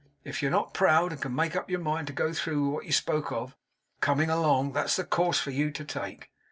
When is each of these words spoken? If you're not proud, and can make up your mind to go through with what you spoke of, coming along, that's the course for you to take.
If 0.23 0.41
you're 0.41 0.49
not 0.49 0.73
proud, 0.73 1.11
and 1.11 1.21
can 1.21 1.35
make 1.35 1.55
up 1.55 1.69
your 1.69 1.79
mind 1.79 2.07
to 2.07 2.13
go 2.13 2.33
through 2.33 2.63
with 2.65 2.73
what 2.73 2.85
you 2.87 2.91
spoke 2.91 3.31
of, 3.31 3.55
coming 3.99 4.31
along, 4.31 4.71
that's 4.73 4.95
the 4.95 5.03
course 5.03 5.37
for 5.39 5.51
you 5.51 5.69
to 5.69 5.85
take. 5.85 6.31